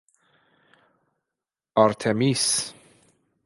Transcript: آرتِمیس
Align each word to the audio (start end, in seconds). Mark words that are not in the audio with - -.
آرتِمیس 1.75 2.71